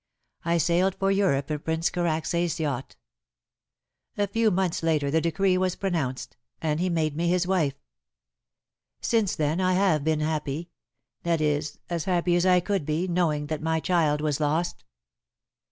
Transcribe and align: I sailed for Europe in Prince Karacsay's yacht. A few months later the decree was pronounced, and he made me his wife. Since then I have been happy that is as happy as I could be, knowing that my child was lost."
I 0.43 0.57
sailed 0.57 0.95
for 0.95 1.11
Europe 1.11 1.51
in 1.51 1.59
Prince 1.59 1.91
Karacsay's 1.91 2.59
yacht. 2.59 2.95
A 4.17 4.25
few 4.25 4.49
months 4.49 4.81
later 4.81 5.11
the 5.11 5.21
decree 5.21 5.59
was 5.59 5.75
pronounced, 5.75 6.37
and 6.59 6.79
he 6.79 6.89
made 6.89 7.15
me 7.15 7.27
his 7.27 7.45
wife. 7.45 7.75
Since 8.99 9.35
then 9.35 9.61
I 9.61 9.73
have 9.73 10.03
been 10.03 10.21
happy 10.21 10.71
that 11.21 11.39
is 11.39 11.77
as 11.87 12.05
happy 12.05 12.35
as 12.35 12.47
I 12.47 12.61
could 12.61 12.83
be, 12.83 13.07
knowing 13.07 13.45
that 13.45 13.61
my 13.61 13.79
child 13.79 14.21
was 14.21 14.39
lost." 14.39 14.83